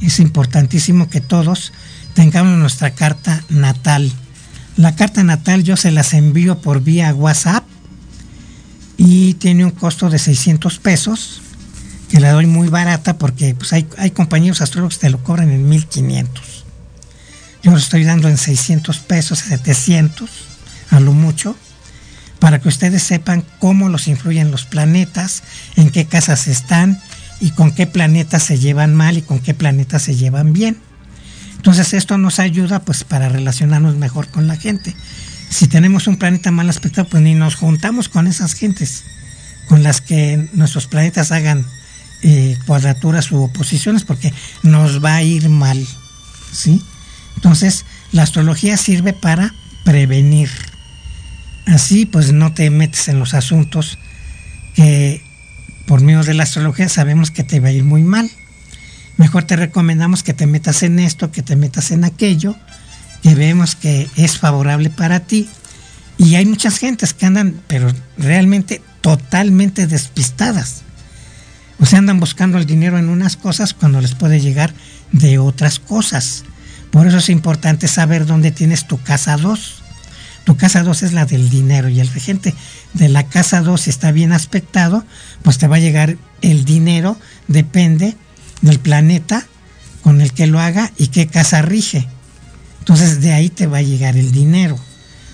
es 0.01 0.19
importantísimo 0.19 1.09
que 1.09 1.21
todos 1.21 1.73
tengamos 2.13 2.57
nuestra 2.57 2.91
carta 2.91 3.43
natal. 3.49 4.11
La 4.77 4.95
carta 4.95 5.23
natal 5.23 5.63
yo 5.63 5.75
se 5.77 5.91
las 5.91 6.13
envío 6.13 6.59
por 6.59 6.81
vía 6.81 7.13
WhatsApp 7.13 7.65
y 8.97 9.35
tiene 9.35 9.65
un 9.65 9.71
costo 9.71 10.09
de 10.09 10.19
600 10.19 10.79
pesos 10.79 11.41
que 12.09 12.19
la 12.19 12.31
doy 12.31 12.47
muy 12.47 12.67
barata 12.67 13.17
porque 13.17 13.55
pues, 13.55 13.71
hay, 13.71 14.11
compañeros 14.11 14.61
astrólogos 14.61 14.95
que 14.95 15.07
te 15.07 15.09
lo 15.09 15.23
cobran 15.23 15.51
en 15.51 15.69
1500. 15.69 16.65
Yo 17.63 17.71
lo 17.71 17.77
estoy 17.77 18.03
dando 18.03 18.27
en 18.27 18.37
600 18.37 18.97
pesos, 18.99 19.39
700, 19.39 20.29
a 20.91 20.99
lo 20.99 21.13
mucho, 21.13 21.55
para 22.39 22.59
que 22.59 22.69
ustedes 22.69 23.03
sepan 23.03 23.43
cómo 23.59 23.89
los 23.89 24.07
influyen 24.07 24.51
los 24.51 24.65
planetas, 24.65 25.43
en 25.75 25.89
qué 25.89 26.05
casas 26.05 26.47
están 26.47 27.01
y 27.39 27.51
con 27.51 27.71
qué 27.71 27.87
planetas 27.87 28.43
se 28.43 28.59
llevan 28.59 28.95
mal 28.95 29.17
y 29.17 29.21
con 29.21 29.39
qué 29.39 29.53
planetas 29.53 30.03
se 30.03 30.15
llevan 30.15 30.53
bien. 30.53 30.77
Entonces 31.55 31.93
esto 31.93 32.17
nos 32.17 32.39
ayuda 32.39 32.79
pues 32.79 33.03
para 33.03 33.29
relacionarnos 33.29 33.95
mejor 33.95 34.27
con 34.29 34.47
la 34.47 34.55
gente. 34.55 34.95
Si 35.49 35.67
tenemos 35.67 36.07
un 36.07 36.17
planeta 36.17 36.51
mal 36.51 36.69
aspectado, 36.69 37.09
pues 37.09 37.21
ni 37.23 37.33
nos 37.33 37.55
juntamos 37.55 38.07
con 38.07 38.27
esas 38.27 38.53
gentes 38.53 39.03
con 39.67 39.83
las 39.83 40.01
que 40.01 40.49
nuestros 40.53 40.87
planetas 40.87 41.31
hagan 41.31 41.65
eh, 42.21 42.57
cuadraturas 42.65 43.31
u 43.31 43.43
oposiciones 43.43 44.03
porque 44.03 44.33
nos 44.63 45.03
va 45.03 45.15
a 45.15 45.23
ir 45.23 45.47
mal. 45.47 45.85
¿sí? 46.51 46.81
Entonces, 47.35 47.85
la 48.11 48.23
astrología 48.23 48.77
sirve 48.77 49.13
para 49.13 49.53
prevenir. 49.85 50.49
Así 51.65 52.05
pues 52.05 52.31
no 52.33 52.53
te 52.53 52.69
metes 52.69 53.07
en 53.07 53.19
los 53.19 53.33
asuntos 53.33 53.97
que 54.75 55.21
por 55.85 56.01
medio 56.01 56.23
de 56.23 56.33
la 56.33 56.43
astrología 56.43 56.89
sabemos 56.89 57.31
que 57.31 57.43
te 57.43 57.59
va 57.59 57.69
a 57.69 57.71
ir 57.71 57.83
muy 57.83 58.03
mal. 58.03 58.29
Mejor 59.17 59.43
te 59.43 59.55
recomendamos 59.55 60.23
que 60.23 60.33
te 60.33 60.47
metas 60.47 60.83
en 60.83 60.99
esto, 60.99 61.31
que 61.31 61.41
te 61.41 61.55
metas 61.55 61.91
en 61.91 62.05
aquello, 62.05 62.55
que 63.21 63.35
vemos 63.35 63.75
que 63.75 64.07
es 64.15 64.37
favorable 64.37 64.89
para 64.89 65.21
ti. 65.21 65.49
Y 66.17 66.35
hay 66.35 66.45
muchas 66.45 66.77
gentes 66.77 67.13
que 67.13 67.25
andan, 67.25 67.61
pero 67.67 67.91
realmente 68.17 68.81
totalmente 69.01 69.87
despistadas. 69.87 70.83
O 71.79 71.85
sea, 71.85 71.99
andan 71.99 72.19
buscando 72.19 72.57
el 72.57 72.65
dinero 72.65 72.97
en 72.97 73.09
unas 73.09 73.37
cosas 73.37 73.73
cuando 73.73 74.01
les 74.01 74.15
puede 74.15 74.39
llegar 74.41 74.73
de 75.11 75.39
otras 75.39 75.79
cosas. 75.79 76.43
Por 76.91 77.07
eso 77.07 77.17
es 77.17 77.29
importante 77.29 77.87
saber 77.87 78.25
dónde 78.25 78.51
tienes 78.51 78.87
tu 78.87 79.01
casa 79.01 79.37
2. 79.37 79.78
Tu 80.49 80.57
casa 80.57 80.81
2 80.81 81.03
es 81.03 81.13
la 81.13 81.27
del 81.27 81.51
dinero 81.51 81.89
y 81.89 81.99
el 81.99 82.07
regente 82.07 82.55
de 82.95 83.07
la 83.07 83.27
casa 83.27 83.61
2, 83.61 83.81
si 83.81 83.91
está 83.91 84.11
bien 84.11 84.31
aspectado, 84.31 85.05
pues 85.43 85.59
te 85.59 85.67
va 85.67 85.75
a 85.75 85.79
llegar 85.79 86.17
el 86.41 86.65
dinero, 86.65 87.19
depende 87.47 88.17
del 88.63 88.79
planeta 88.79 89.45
con 90.01 90.21
el 90.21 90.33
que 90.33 90.47
lo 90.47 90.59
haga 90.59 90.91
y 90.97 91.09
qué 91.09 91.27
casa 91.27 91.61
rige. 91.61 92.07
Entonces 92.79 93.21
de 93.21 93.31
ahí 93.31 93.51
te 93.51 93.67
va 93.67 93.77
a 93.77 93.83
llegar 93.83 94.17
el 94.17 94.31
dinero, 94.31 94.75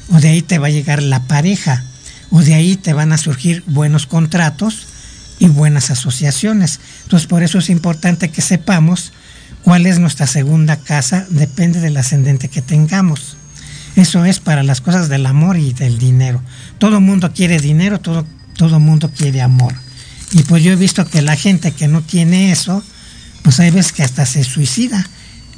o 0.09 0.19
de 0.19 0.27
ahí 0.27 0.41
te 0.41 0.59
va 0.59 0.67
a 0.67 0.71
llegar 0.71 1.01
la 1.01 1.25
pareja, 1.29 1.81
o 2.29 2.41
de 2.41 2.53
ahí 2.53 2.75
te 2.75 2.91
van 2.91 3.13
a 3.13 3.17
surgir 3.17 3.63
buenos 3.67 4.07
contratos 4.07 4.85
y 5.39 5.47
buenas 5.47 5.91
asociaciones. 5.91 6.81
Entonces 7.03 7.29
por 7.29 7.41
eso 7.41 7.59
es 7.59 7.69
importante 7.69 8.31
que 8.31 8.41
sepamos 8.41 9.13
cuál 9.63 9.85
es 9.85 9.97
nuestra 9.97 10.27
segunda 10.27 10.75
casa, 10.75 11.25
depende 11.29 11.79
del 11.79 11.95
ascendente 11.95 12.49
que 12.49 12.61
tengamos. 12.61 13.37
Eso 13.95 14.25
es 14.25 14.39
para 14.39 14.63
las 14.63 14.81
cosas 14.81 15.07
del 15.07 15.25
amor 15.25 15.57
y 15.57 15.73
del 15.73 15.97
dinero. 15.97 16.41
Todo 16.77 16.99
mundo 16.99 17.31
quiere 17.33 17.59
dinero, 17.59 17.99
todo, 17.99 18.25
todo 18.57 18.79
mundo 18.79 19.09
quiere 19.15 19.41
amor. 19.41 19.73
Y 20.31 20.43
pues 20.43 20.63
yo 20.63 20.73
he 20.73 20.75
visto 20.75 21.07
que 21.07 21.21
la 21.21 21.35
gente 21.35 21.71
que 21.71 21.87
no 21.87 22.01
tiene 22.01 22.51
eso, 22.51 22.83
pues 23.41 23.59
hay 23.59 23.71
veces 23.71 23.93
que 23.93 24.03
hasta 24.03 24.25
se 24.25 24.43
suicida 24.43 25.07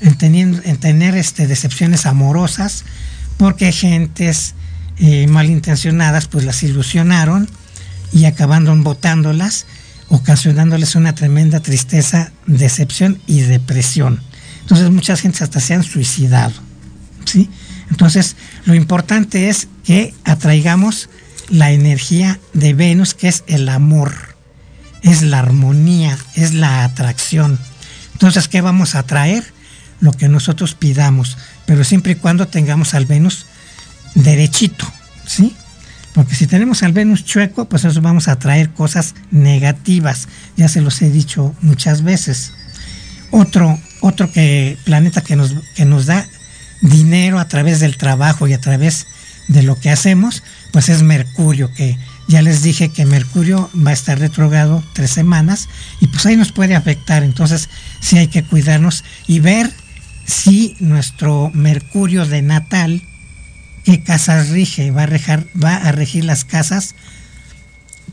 en, 0.02 0.16
teniendo, 0.18 0.62
en 0.64 0.78
tener 0.78 1.16
este, 1.16 1.48
decepciones 1.48 2.06
amorosas, 2.06 2.84
porque 3.38 3.72
gentes 3.72 4.54
eh, 5.00 5.28
malintencionadas 5.28 6.28
pues 6.28 6.44
las 6.46 6.62
ilusionaron 6.64 7.50
y 8.12 8.26
acabaron 8.26 8.84
botándolas, 8.84 9.66
ocasionándoles 10.10 10.96
una 10.96 11.16
tremenda 11.16 11.60
tristeza, 11.60 12.32
decepción 12.46 13.20
y 13.26 13.42
depresión. 13.42 14.22
Entonces 14.62 14.92
muchas 14.92 15.22
gentes 15.22 15.42
hasta 15.42 15.60
se 15.60 15.74
han 15.74 15.84
suicidado. 15.84 16.54
¿sí? 17.26 17.50
Entonces 17.90 18.36
lo 18.66 18.76
importante 18.76 19.50
es 19.50 19.68
que 19.84 20.14
atraigamos 20.24 21.10
la 21.50 21.72
energía 21.72 22.40
de 22.54 22.74
Venus, 22.74 23.14
que 23.14 23.28
es 23.28 23.44
el 23.48 23.70
amor, 23.70 24.14
es 25.02 25.22
la 25.22 25.40
armonía, 25.40 26.18
es 26.36 26.54
la 26.54 26.84
atracción. 26.84 27.60
Entonces, 28.14 28.48
¿qué 28.48 28.62
vamos 28.62 28.96
a 28.96 29.04
traer? 29.04 29.44
Lo 30.00 30.12
que 30.12 30.28
nosotros 30.28 30.76
pidamos, 30.76 31.38
pero 31.66 31.84
siempre 31.84 32.14
y 32.14 32.16
cuando 32.16 32.48
tengamos 32.48 32.94
al 32.94 33.06
Venus 33.06 33.46
derechito, 34.16 34.86
¿sí? 35.26 35.56
Porque 36.14 36.36
si 36.36 36.48
tenemos 36.48 36.82
al 36.82 36.94
Venus 36.94 37.26
chueco, 37.26 37.70
pues 37.70 37.86
eso 37.86 38.02
vamos 38.02 38.28
a 38.28 38.40
traer 38.40 38.72
cosas 38.72 39.14
negativas. 39.30 40.28
Ya 40.56 40.68
se 40.68 40.82
los 40.82 41.02
he 41.04 41.12
dicho 41.12 41.56
muchas 41.62 42.02
veces. 42.02 42.54
Otro, 43.30 43.80
otro 44.02 44.32
que, 44.32 44.78
planeta 44.84 45.22
que 45.22 45.36
nos, 45.36 45.54
que 45.76 45.86
nos 45.86 46.08
da 46.08 46.28
dinero 46.82 47.40
a 47.40 47.48
través 47.48 47.80
del 47.80 47.98
trabajo 47.98 48.48
y 48.48 48.54
a 48.54 48.62
través 48.62 49.08
de 49.48 49.64
lo 49.64 49.80
que 49.80 49.90
hacemos, 49.90 50.44
pues 50.72 50.90
es 50.90 51.04
Mercurio, 51.04 51.74
que 51.74 51.98
ya 52.28 52.42
les 52.42 52.62
dije 52.62 52.90
que 52.90 53.06
Mercurio 53.06 53.70
va 53.76 53.92
a 53.92 53.94
estar 53.94 54.20
retrogrado 54.20 54.84
tres 54.94 55.12
semanas 55.12 55.70
y 56.02 56.08
pues 56.08 56.26
ahí 56.26 56.36
nos 56.36 56.52
puede 56.52 56.76
afectar. 56.76 57.24
Entonces 57.24 57.70
sí 58.02 58.18
hay 58.18 58.28
que 58.28 58.44
cuidarnos 58.44 59.04
y 59.28 59.40
ver 59.40 59.72
si 60.26 60.76
nuestro 60.80 61.50
Mercurio 61.54 62.26
de 62.26 62.42
natal, 62.42 63.02
qué 63.86 64.04
casas 64.04 64.50
rige, 64.50 64.92
va 64.92 65.04
a, 65.04 65.44
va 65.64 65.76
a 65.78 65.92
regir 65.94 66.26
las 66.26 66.44
casas, 66.44 66.96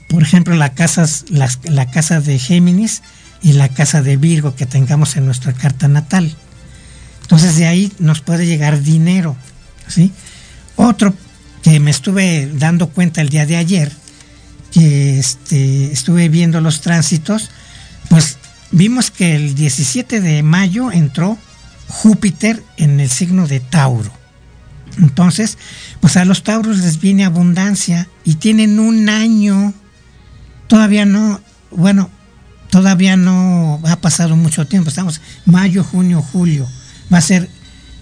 por 0.06 0.22
ejemplo, 0.22 0.54
la, 0.54 0.74
casas, 0.74 1.24
la 1.30 1.90
casa 1.90 2.20
de 2.20 2.38
Géminis 2.38 3.02
y 3.42 3.54
la 3.54 3.68
casa 3.68 4.00
de 4.00 4.16
Virgo 4.16 4.54
que 4.54 4.66
tengamos 4.66 5.16
en 5.16 5.26
nuestra 5.26 5.52
carta 5.52 5.88
natal. 5.88 6.36
Entonces 7.34 7.56
de 7.56 7.66
ahí 7.66 7.92
nos 7.98 8.20
puede 8.20 8.46
llegar 8.46 8.80
dinero. 8.80 9.34
¿sí? 9.88 10.12
Otro 10.76 11.12
que 11.64 11.80
me 11.80 11.90
estuve 11.90 12.48
dando 12.54 12.90
cuenta 12.90 13.22
el 13.22 13.28
día 13.28 13.44
de 13.44 13.56
ayer, 13.56 13.90
que 14.70 15.18
este, 15.18 15.90
estuve 15.90 16.28
viendo 16.28 16.60
los 16.60 16.80
tránsitos, 16.80 17.50
pues 18.08 18.38
vimos 18.70 19.10
que 19.10 19.34
el 19.34 19.56
17 19.56 20.20
de 20.20 20.44
mayo 20.44 20.92
entró 20.92 21.36
Júpiter 21.88 22.62
en 22.76 23.00
el 23.00 23.10
signo 23.10 23.48
de 23.48 23.58
Tauro. 23.58 24.12
Entonces, 24.98 25.58
pues 26.00 26.16
a 26.16 26.24
los 26.24 26.44
Tauros 26.44 26.78
les 26.78 27.00
viene 27.00 27.24
abundancia 27.24 28.06
y 28.24 28.36
tienen 28.36 28.78
un 28.78 29.08
año, 29.08 29.74
todavía 30.68 31.04
no, 31.04 31.40
bueno, 31.72 32.10
todavía 32.70 33.16
no 33.16 33.80
ha 33.88 33.96
pasado 33.96 34.36
mucho 34.36 34.68
tiempo, 34.68 34.90
estamos 34.90 35.20
mayo, 35.46 35.82
junio, 35.82 36.22
julio, 36.22 36.68
va 37.12 37.18
a 37.18 37.22
ser 37.22 37.48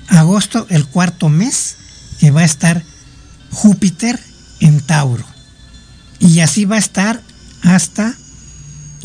agosto 0.08 0.66
el 0.70 0.86
cuarto 0.86 1.28
mes 1.28 1.76
que 2.18 2.30
va 2.30 2.42
a 2.42 2.44
estar 2.44 2.82
Júpiter 3.50 4.18
en 4.60 4.80
Tauro. 4.80 5.24
Y 6.18 6.40
así 6.40 6.64
va 6.64 6.76
a 6.76 6.80
estar 6.80 7.22
hasta 7.62 8.14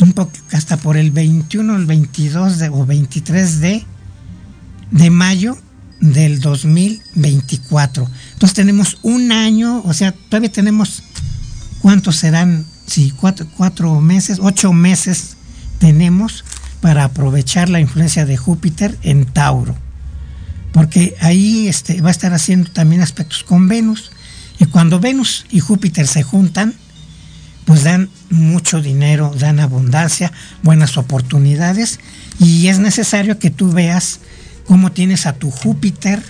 un 0.00 0.14
hasta 0.52 0.76
por 0.76 0.96
el 0.96 1.10
21, 1.10 1.76
el 1.76 1.86
22 1.86 2.62
o 2.70 2.86
23 2.86 3.60
de, 3.60 3.84
de 4.92 5.10
mayo 5.10 5.58
del 6.00 6.40
2024. 6.40 8.08
Entonces 8.34 8.54
tenemos 8.54 8.98
un 9.02 9.32
año, 9.32 9.82
o 9.84 9.92
sea, 9.92 10.12
todavía 10.12 10.52
tenemos, 10.52 11.02
¿cuántos 11.80 12.16
serán? 12.16 12.64
Sí, 12.86 13.12
cuatro, 13.16 13.46
cuatro 13.56 14.00
meses, 14.00 14.38
ocho 14.40 14.72
meses 14.72 15.36
tenemos 15.78 16.44
para 16.80 17.04
aprovechar 17.04 17.68
la 17.68 17.80
influencia 17.80 18.24
de 18.24 18.36
Júpiter 18.36 18.96
en 19.02 19.26
Tauro. 19.26 19.76
Porque 20.72 21.14
ahí 21.20 21.68
este, 21.68 22.00
va 22.00 22.08
a 22.08 22.12
estar 22.12 22.32
haciendo 22.34 22.70
también 22.70 23.02
aspectos 23.02 23.44
con 23.44 23.68
Venus. 23.68 24.10
Y 24.58 24.66
cuando 24.66 25.00
Venus 25.00 25.46
y 25.50 25.60
Júpiter 25.60 26.06
se 26.06 26.22
juntan, 26.22 26.74
pues 27.68 27.84
dan 27.84 28.08
mucho 28.30 28.80
dinero, 28.80 29.34
dan 29.38 29.60
abundancia, 29.60 30.32
buenas 30.62 30.96
oportunidades 30.96 32.00
y 32.40 32.68
es 32.68 32.78
necesario 32.78 33.38
que 33.38 33.50
tú 33.50 33.72
veas 33.72 34.20
cómo 34.66 34.90
tienes 34.90 35.26
a 35.26 35.34
tu 35.34 35.50
Júpiter 35.50 36.22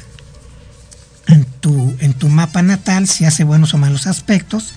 en 1.29 1.45
tu, 1.45 1.95
en 2.01 2.15
tu 2.15 2.29
mapa 2.29 2.63
natal, 2.63 3.07
si 3.07 3.25
hace 3.25 3.45
buenos 3.45 3.73
o 3.73 3.79
malos 3.79 4.09
aspectos 4.09 4.75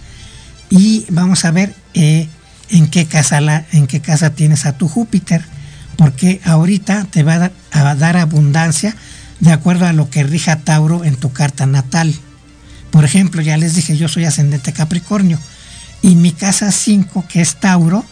y 0.70 1.05
vamos 1.09 1.45
a 1.45 1.51
ver 1.51 1.74
eh, 1.95 2.28
en, 2.70 2.88
qué 2.88 3.07
casa 3.07 3.41
la, 3.41 3.66
en 3.72 3.88
qué 3.88 3.99
casa 3.99 4.36
tienes 4.36 4.68
a 4.68 4.78
tu 4.78 4.88
Júpiter, 4.88 5.43
porque 5.97 6.41
ahorita 6.43 7.05
te 7.05 7.24
va 7.24 7.34
a 7.34 7.39
dar, 7.39 7.51
a 7.72 7.95
dar 7.95 8.18
abundancia 8.18 8.95
de 9.41 9.51
acuerdo 9.51 9.85
a 9.85 9.93
lo 9.93 10.09
que 10.09 10.23
rija 10.23 10.61
Tauro 10.63 11.03
en 11.03 11.17
tu 11.17 11.33
carta 11.33 11.65
natal. 11.65 12.15
Por 12.91 13.03
ejemplo, 13.03 13.41
ya 13.41 13.57
les 13.57 13.75
dije, 13.75 13.97
yo 13.97 14.07
soy 14.07 14.25
ascendente 14.25 14.71
Capricornio. 14.71 15.37
Y 16.01 16.15
mi 16.15 16.31
casa 16.31 16.71
5, 16.71 17.25
que 17.27 17.41
es 17.41 17.59
Tauro, 17.59 18.05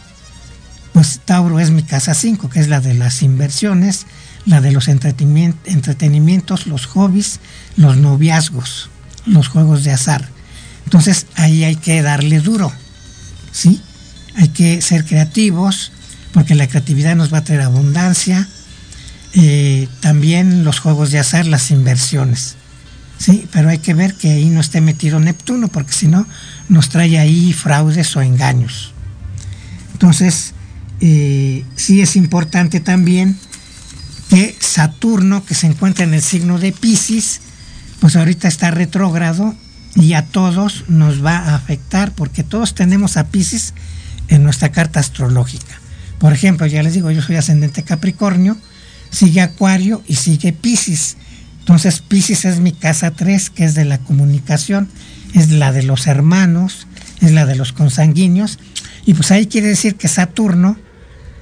pues 0.92 1.20
Tauro 1.24 1.58
es 1.60 1.70
mi 1.70 1.82
casa 1.82 2.14
5, 2.14 2.50
que 2.50 2.60
es 2.60 2.68
la 2.68 2.80
de 2.80 2.94
las 2.94 3.22
inversiones, 3.22 4.06
la 4.46 4.60
de 4.60 4.72
los 4.72 4.88
entretenimientos, 4.88 6.66
los 6.66 6.86
hobbies, 6.86 7.40
los 7.76 7.96
noviazgos, 7.96 8.90
los 9.26 9.48
juegos 9.48 9.84
de 9.84 9.92
azar. 9.92 10.28
Entonces 10.84 11.26
ahí 11.36 11.64
hay 11.64 11.76
que 11.76 12.02
darle 12.02 12.40
duro, 12.40 12.72
¿sí? 13.52 13.80
Hay 14.36 14.48
que 14.48 14.80
ser 14.82 15.04
creativos, 15.04 15.92
porque 16.32 16.54
la 16.54 16.66
creatividad 16.68 17.16
nos 17.16 17.32
va 17.32 17.38
a 17.38 17.44
traer 17.44 17.62
abundancia. 17.62 18.48
También 20.00 20.64
los 20.64 20.80
juegos 20.80 21.10
de 21.10 21.18
azar, 21.18 21.46
las 21.46 21.70
inversiones. 21.70 22.56
Sí, 23.20 23.46
pero 23.52 23.68
hay 23.68 23.78
que 23.78 23.92
ver 23.92 24.14
que 24.14 24.30
ahí 24.30 24.48
no 24.48 24.60
esté 24.60 24.80
metido 24.80 25.20
Neptuno, 25.20 25.68
porque 25.68 25.92
si 25.92 26.08
no, 26.08 26.26
nos 26.70 26.88
trae 26.88 27.18
ahí 27.18 27.52
fraudes 27.52 28.16
o 28.16 28.22
engaños. 28.22 28.94
Entonces, 29.92 30.54
eh, 31.02 31.66
sí 31.76 32.00
es 32.00 32.16
importante 32.16 32.80
también 32.80 33.36
que 34.30 34.56
Saturno, 34.58 35.44
que 35.44 35.54
se 35.54 35.66
encuentra 35.66 36.04
en 36.04 36.14
el 36.14 36.22
signo 36.22 36.58
de 36.58 36.72
Pisces, 36.72 37.42
pues 38.00 38.16
ahorita 38.16 38.48
está 38.48 38.70
retrógrado 38.70 39.54
y 39.96 40.14
a 40.14 40.24
todos 40.24 40.84
nos 40.88 41.22
va 41.22 41.36
a 41.36 41.54
afectar, 41.56 42.12
porque 42.12 42.42
todos 42.42 42.74
tenemos 42.74 43.18
a 43.18 43.26
Pisces 43.26 43.74
en 44.28 44.42
nuestra 44.44 44.72
carta 44.72 45.00
astrológica. 45.00 45.78
Por 46.18 46.32
ejemplo, 46.32 46.66
ya 46.66 46.82
les 46.82 46.94
digo, 46.94 47.10
yo 47.10 47.20
soy 47.20 47.36
ascendente 47.36 47.82
Capricornio, 47.82 48.56
sigue 49.10 49.40
Acuario 49.40 50.02
y 50.06 50.16
sigue 50.16 50.52
Pisces. 50.52 51.16
Entonces 51.60 52.00
Pisces 52.00 52.44
es 52.44 52.60
mi 52.60 52.72
casa 52.72 53.10
3, 53.10 53.50
que 53.50 53.64
es 53.64 53.74
de 53.74 53.84
la 53.84 53.98
comunicación, 53.98 54.88
es 55.34 55.50
la 55.50 55.72
de 55.72 55.82
los 55.82 56.06
hermanos, 56.06 56.86
es 57.20 57.32
la 57.32 57.46
de 57.46 57.56
los 57.56 57.72
consanguíneos. 57.72 58.58
Y 59.06 59.14
pues 59.14 59.30
ahí 59.30 59.46
quiere 59.46 59.68
decir 59.68 59.96
que 59.96 60.08
Saturno, 60.08 60.76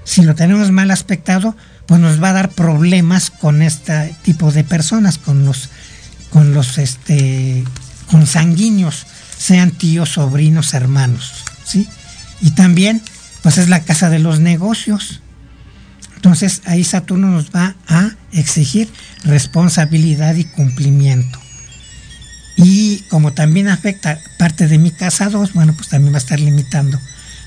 si 0.04 0.22
lo 0.22 0.34
tenemos 0.34 0.70
mal 0.70 0.90
aspectado, 0.90 1.56
pues 1.86 2.00
nos 2.00 2.22
va 2.22 2.30
a 2.30 2.34
dar 2.34 2.50
problemas 2.50 3.30
con 3.30 3.62
este 3.62 4.14
tipo 4.22 4.52
de 4.52 4.64
personas, 4.64 5.18
con 5.18 5.44
los, 5.44 5.70
con 6.30 6.52
los 6.52 6.78
este, 6.78 7.64
consanguíneos, 8.10 9.06
sean 9.38 9.70
tíos, 9.70 10.10
sobrinos, 10.10 10.74
hermanos. 10.74 11.32
¿sí? 11.64 11.88
Y 12.40 12.50
también, 12.50 13.02
pues 13.42 13.58
es 13.58 13.68
la 13.68 13.84
casa 13.84 14.10
de 14.10 14.18
los 14.18 14.40
negocios. 14.40 15.22
Entonces 16.18 16.62
ahí 16.64 16.82
Saturno 16.82 17.28
nos 17.28 17.52
va 17.52 17.76
a 17.86 18.10
exigir 18.32 18.88
responsabilidad 19.22 20.34
y 20.34 20.42
cumplimiento. 20.42 21.38
Y 22.56 23.04
como 23.08 23.34
también 23.34 23.68
afecta 23.68 24.18
parte 24.36 24.66
de 24.66 24.78
mi 24.78 24.90
casa 24.90 25.30
2, 25.30 25.52
bueno, 25.52 25.74
pues 25.74 25.90
también 25.90 26.12
va 26.12 26.16
a 26.16 26.18
estar 26.18 26.40
limitando 26.40 26.98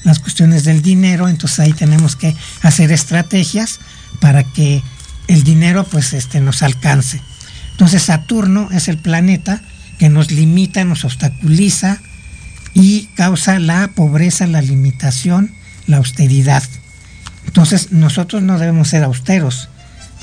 las 0.06 0.20
cuestiones 0.20 0.64
del 0.64 0.82
dinero, 0.82 1.28
entonces 1.28 1.60
ahí 1.60 1.74
tenemos 1.74 2.16
que 2.16 2.34
hacer 2.62 2.94
estrategias 2.94 3.82
para 4.22 4.46
que 4.46 4.82
el 5.28 5.44
dinero 5.44 5.84
pues 5.84 6.14
este, 6.14 6.40
nos 6.40 6.64
alcance. 6.64 7.22
Entonces 7.72 8.04
Saturno 8.04 8.70
es 8.72 8.88
el 8.88 9.00
planeta 9.00 9.62
que 10.00 10.08
nos 10.08 10.32
limita, 10.32 10.86
nos 10.86 11.04
obstaculiza 11.04 12.00
y 12.74 13.08
causa 13.18 13.60
la 13.60 13.90
pobreza, 13.90 14.48
la 14.48 14.62
limitación, 14.62 15.52
la 15.88 15.98
austeridad. 15.98 16.64
Entonces 17.46 17.92
nosotros 17.92 18.42
no 18.42 18.60
debemos 18.60 18.90
ser 18.90 19.04
austeros, 19.04 19.70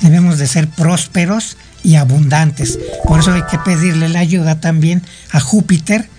debemos 0.01 0.37
de 0.37 0.47
ser 0.47 0.67
prósperos 0.67 1.57
y 1.83 1.95
abundantes. 1.95 2.79
Por 3.05 3.19
eso 3.19 3.33
hay 3.33 3.43
que 3.49 3.59
pedirle 3.59 4.09
la 4.09 4.19
ayuda 4.19 4.59
también 4.59 5.01
a 5.31 5.39
Júpiter, 5.39 6.09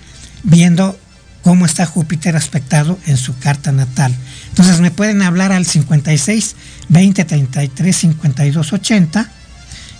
viendo 0.43 0.99
cómo 1.43 1.67
está 1.67 1.87
Júpiter 1.87 2.37
aspectado 2.37 2.99
en 3.07 3.17
su 3.17 3.37
carta 3.39 3.73
natal. 3.73 4.15
Entonces 4.51 4.81
me 4.81 4.91
pueden 4.91 5.23
hablar 5.23 5.53
al 5.53 5.67
56 5.67 6.57
20 6.89 7.25
33 7.25 7.97
52 7.97 8.73
80 8.73 9.31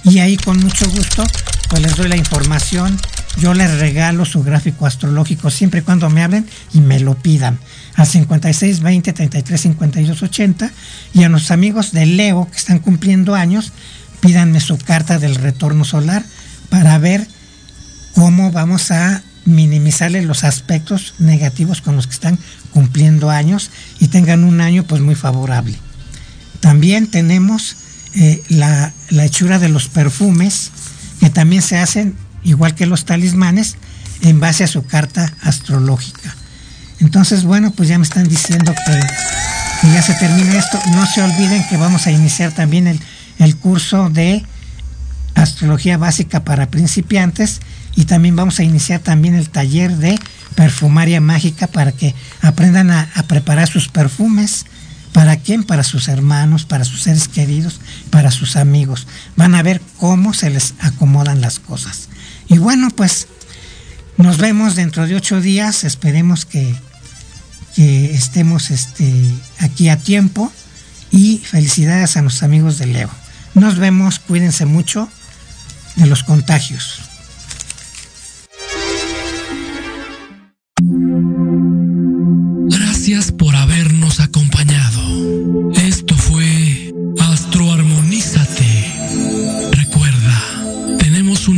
y 0.05 0.19
ahí 0.19 0.37
con 0.37 0.59
mucho 0.59 0.89
gusto 0.91 1.25
pues 1.69 1.83
les 1.83 1.97
doy 1.97 2.09
la 2.09 2.17
información. 2.17 2.99
Yo 3.39 3.55
les 3.55 3.79
regalo 3.79 4.25
su 4.25 4.43
gráfico 4.43 4.87
astrológico 4.87 5.51
siempre 5.51 5.81
y 5.81 5.83
cuando 5.83 6.11
me 6.11 6.23
hablen 6.23 6.47
y 6.75 6.81
me 6.81 7.01
lo 7.01 7.15
pidan 7.15 7.59
al 7.95 8.07
56 8.07 8.81
20 8.81 9.13
33 9.13 9.61
52 9.61 10.23
80 10.23 10.71
y 11.15 11.23
a 11.23 11.29
nuestros 11.29 11.53
amigos 11.53 11.93
de 11.93 12.07
Leo 12.07 12.49
que 12.51 12.57
están 12.57 12.81
cumpliendo 12.81 13.35
años, 13.35 13.73
pídanme 14.21 14.61
su 14.61 14.79
carta 14.79 15.19
del 15.19 15.37
retorno 15.37 15.85
solar 15.85 16.25
para 16.69 16.99
ver 16.99 17.27
cómo 18.15 18.51
vamos 18.51 18.91
a 18.91 19.23
minimizarle 19.45 20.23
los 20.23 20.45
aspectos 20.45 21.15
negativos 21.19 21.81
con 21.81 21.97
los 21.97 22.07
que 22.07 22.15
están 22.15 22.39
cumpliendo 22.73 23.31
años 23.31 23.71
y 23.99 24.09
tengan 24.09 24.45
un 24.45 24.61
año 24.61 24.85
pues 24.85 25.01
muy 25.01 25.15
favorable. 25.15 25.77
También 26.61 27.07
tenemos 27.07 27.77
eh, 28.15 28.43
la, 28.49 28.93
la 29.09 29.25
hechura 29.25 29.59
de 29.59 29.69
los 29.69 29.89
perfumes 29.89 30.71
que 31.21 31.31
también 31.31 31.63
se 31.63 31.79
hacen 31.79 32.15
igual 32.45 32.75
que 32.75 32.87
los 32.87 33.05
talismanes 33.05 33.77
en 34.23 34.41
base 34.41 34.65
a 34.65 34.69
su 34.69 34.85
carta 34.85 35.33
astrológica. 35.43 36.35
Entonces, 37.01 37.45
bueno, 37.45 37.71
pues 37.71 37.89
ya 37.89 37.99
me 37.99 38.05
están 38.05 38.29
diciendo 38.29 38.75
que, 38.87 39.89
ya 39.89 40.03
se 40.03 40.15
termina 40.15 40.59
esto. 40.59 40.79
No 40.93 41.07
se 41.07 41.23
olviden 41.23 41.67
que 41.69 41.77
vamos 41.77 42.07
a 42.07 42.11
iniciar 42.11 42.53
también 42.53 42.87
el, 42.87 43.01
el 43.39 43.57
curso 43.57 44.11
de 44.11 44.45
astrología 45.35 45.97
básica 45.97 46.45
para 46.45 46.71
principiantes 46.71 47.61
y 47.97 48.05
también 48.05 48.37
vamos 48.37 48.59
a 48.59 48.63
iniciar 48.63 49.01
también 49.01 49.35
el 49.35 49.51
taller 49.51 49.97
de 49.97 50.19
perfumaria 50.55 51.21
mágica 51.21 51.67
para 51.67 51.93
que 51.93 52.15
aprendan 52.43 52.91
a, 52.91 53.09
preparar 53.27 53.69
sus 53.69 53.89
perfumes. 53.89 54.67
¿Para 55.13 55.37
quién? 55.37 55.65
Para 55.65 55.83
sus 55.83 56.09
hermanos, 56.09 56.65
para 56.65 56.85
sus 56.85 57.03
seres 57.03 57.27
queridos, 57.27 57.81
para 58.11 58.31
sus 58.31 58.57
amigos. 58.57 59.09
Van 59.37 59.57
a 59.57 59.63
ver 59.63 59.81
cómo 59.99 60.35
se 60.35 60.51
les 60.51 60.75
acomodan 60.79 61.41
las 61.41 61.59
cosas. 61.59 62.10
Y 62.51 62.59
bueno, 62.59 62.91
pues 62.91 63.29
nos 64.17 64.39
vemos 64.39 64.75
dentro 64.75 65.07
de 65.07 65.15
ocho 65.15 65.41
días. 65.41 65.85
Esperemos 65.85 66.45
que, 66.45 66.75
estemos 67.77 68.71
este, 68.71 69.11
aquí 69.59 69.89
a 69.89 69.97
tiempo 69.97 70.53
y 71.11 71.39
felicidades 71.39 72.17
a 72.17 72.23
nuestros 72.23 72.43
amigos 72.43 72.79
de 72.79 72.87
Leo. 72.87 73.09
Nos 73.55 73.79
vemos, 73.79 74.19
cuídense 74.19 74.67
mucho 74.67 75.09
de 75.95 76.07
los 76.07 76.25
contagios. 76.25 77.01
Gracias 82.69 83.33
por 83.33 83.55
habernos 83.55 84.21
acompañado. 84.21 84.80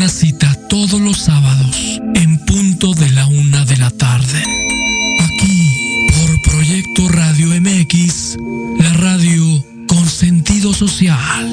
Cita 0.09 0.53
todos 0.69 1.01
los 1.01 1.19
sábados 1.19 2.01
en 2.15 2.39
punto 2.39 2.93
de 2.95 3.11
la 3.11 3.27
una 3.27 3.65
de 3.65 3.77
la 3.77 3.91
tarde. 3.91 4.43
Aquí, 5.21 6.07
por 6.09 6.53
Proyecto 6.53 7.09
Radio 7.09 7.49
MX, 7.61 8.37
la 8.79 8.93
radio 8.95 9.65
con 9.87 10.05
sentido 10.07 10.73
social. 10.73 11.47